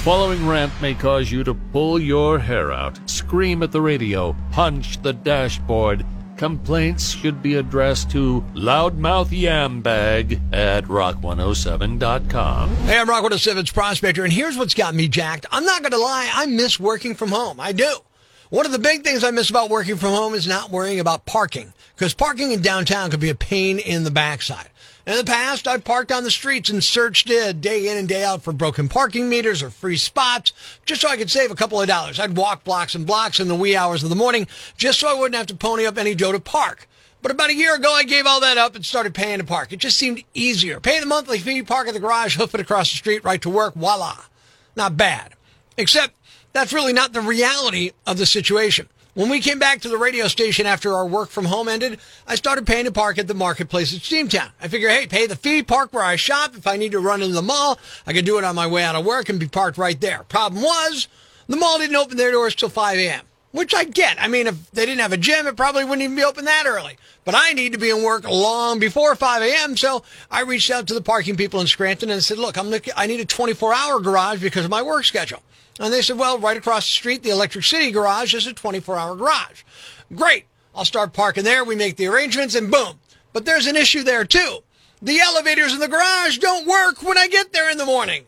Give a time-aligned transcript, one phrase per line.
[0.00, 5.00] following rant may cause you to pull your hair out, scream at the radio, punch
[5.02, 6.06] the dashboard.
[6.38, 12.70] Complaints should be addressed to loudmouthyambag at rock107.com.
[12.76, 15.44] Hey, I'm Rock 107's Prospector, and here's what's got me jacked.
[15.52, 17.60] I'm not going to lie, I miss working from home.
[17.60, 17.94] I do.
[18.50, 21.24] One of the big things I miss about working from home is not worrying about
[21.24, 24.70] parking, because parking in downtown could be a pain in the backside.
[25.06, 28.24] In the past, I parked on the streets and searched it day in and day
[28.24, 30.52] out for broken parking meters or free spots
[30.84, 32.18] just so I could save a couple of dollars.
[32.18, 35.14] I'd walk blocks and blocks in the wee hours of the morning just so I
[35.14, 36.88] wouldn't have to pony up any dough to park.
[37.22, 39.72] But about a year ago, I gave all that up and started paying to park.
[39.72, 40.80] It just seemed easier.
[40.80, 43.50] Pay the monthly fee, park at the garage, hoof it across the street, right to
[43.50, 44.18] work, voila.
[44.74, 45.34] Not bad.
[45.76, 46.14] Except
[46.52, 48.88] that's really not the reality of the situation.
[49.14, 52.36] When we came back to the radio station after our work from home ended, I
[52.36, 54.50] started paying to park at the marketplace at Steamtown.
[54.60, 56.56] I figure, hey, pay the fee, park where I shop.
[56.56, 58.84] If I need to run into the mall, I can do it on my way
[58.84, 60.22] out of work and be parked right there.
[60.28, 61.08] Problem was,
[61.48, 64.20] the mall didn't open their doors till 5 a.m., which I get.
[64.20, 66.64] I mean, if they didn't have a gym, it probably wouldn't even be open that
[66.66, 66.98] early.
[67.24, 70.86] But I need to be in work long before 5 a.m., so I reached out
[70.88, 73.74] to the parking people in Scranton and said, look, I'm looking, I need a 24
[73.74, 75.42] hour garage because of my work schedule.
[75.78, 78.96] And they said, well, right across the street, the Electric City garage is a 24
[78.96, 79.62] hour garage.
[80.14, 80.44] Great.
[80.74, 81.64] I'll start parking there.
[81.64, 83.00] We make the arrangements and boom.
[83.32, 84.58] But there's an issue there too.
[85.02, 88.24] The elevators in the garage don't work when I get there in the morning.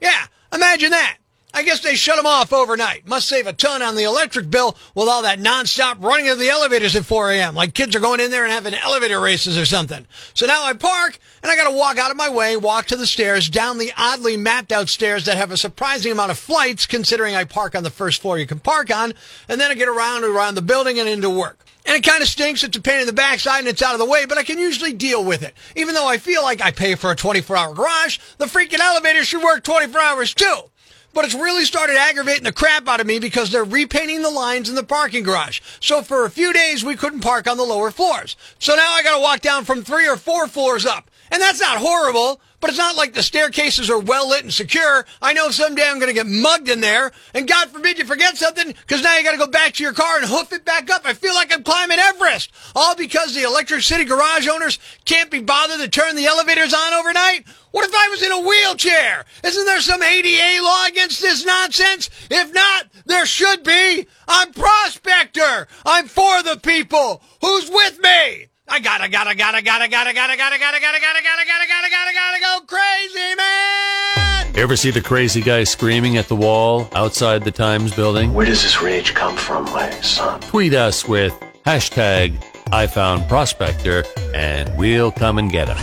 [0.00, 1.18] Yeah, imagine that.
[1.56, 3.06] I guess they shut them off overnight.
[3.06, 6.48] Must save a ton on the electric bill with all that nonstop running of the
[6.48, 7.54] elevators at 4 a.m.
[7.54, 10.04] Like kids are going in there and having elevator races or something.
[10.34, 12.96] So now I park and I got to walk out of my way, walk to
[12.96, 16.86] the stairs, down the oddly mapped out stairs that have a surprising amount of flights
[16.86, 19.14] considering I park on the first floor you can park on.
[19.48, 21.64] And then I get around around the building and into work.
[21.86, 22.64] And it kind of stinks.
[22.64, 24.58] It's a pain in the backside and it's out of the way, but I can
[24.58, 25.54] usually deal with it.
[25.76, 29.22] Even though I feel like I pay for a 24 hour garage, the freaking elevator
[29.22, 30.70] should work 24 hours too.
[31.14, 34.68] But it's really started aggravating the crap out of me because they're repainting the lines
[34.68, 35.60] in the parking garage.
[35.80, 38.36] So for a few days, we couldn't park on the lower floors.
[38.58, 41.10] So now I got to walk down from three or four floors up.
[41.30, 45.06] And that's not horrible, but it's not like the staircases are well lit and secure.
[45.22, 48.36] I know someday I'm going to get mugged in there, and God forbid you forget
[48.36, 50.90] something, because now you got to go back to your car and hoof it back
[50.90, 51.02] up.
[51.04, 55.40] I feel like I'm climbing Everest, all because the Electric City garage owners can't be
[55.40, 57.46] bothered to turn the elevators on overnight.
[57.70, 59.24] What if I was in a wheelchair?
[59.42, 62.10] Isn't there some ADA law against this nonsense?
[62.30, 64.06] If not, there should be.
[64.28, 65.68] I'm prospector.
[65.84, 67.22] I'm for the people.
[67.40, 68.46] Who's with me?
[68.66, 72.14] I gotta, gotta, gotta, gotta, gotta, gotta, gotta, gotta, gotta, gotta, gotta, gotta, gotta, gotta,
[72.14, 74.56] gotta go crazy, man!
[74.56, 78.32] Ever see the crazy guy screaming at the wall outside the Times building?
[78.32, 80.40] Where does this rage come from, my son?
[80.40, 82.42] Tweet us with hashtag
[82.72, 84.04] I found Prospector
[84.34, 85.76] and we'll come and get him.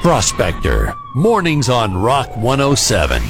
[0.00, 3.22] Prospector, mornings on Rock 107.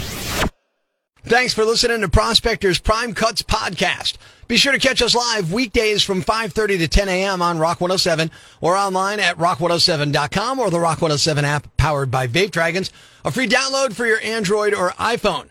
[1.24, 4.16] Thanks for listening to Prospector's Prime Cuts podcast.
[4.48, 7.40] Be sure to catch us live weekdays from 5.30 to 10 a.m.
[7.40, 8.30] on Rock 107
[8.60, 12.90] or online at rock107.com or the Rock 107 app powered by Vape Dragons,
[13.24, 15.50] a free download for your Android or iPhone.